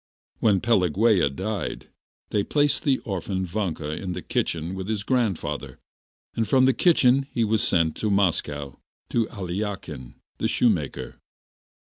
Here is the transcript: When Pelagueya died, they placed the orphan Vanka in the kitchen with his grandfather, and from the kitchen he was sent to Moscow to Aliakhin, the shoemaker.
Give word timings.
When 0.39 0.61
Pelagueya 0.61 1.29
died, 1.29 1.91
they 2.31 2.41
placed 2.43 2.81
the 2.83 2.97
orphan 3.05 3.45
Vanka 3.45 3.91
in 3.91 4.13
the 4.13 4.23
kitchen 4.23 4.73
with 4.73 4.87
his 4.89 5.03
grandfather, 5.03 5.77
and 6.33 6.47
from 6.49 6.65
the 6.65 6.73
kitchen 6.73 7.27
he 7.31 7.43
was 7.43 7.61
sent 7.61 7.97
to 7.97 8.09
Moscow 8.09 8.79
to 9.11 9.27
Aliakhin, 9.29 10.15
the 10.39 10.47
shoemaker. 10.47 11.19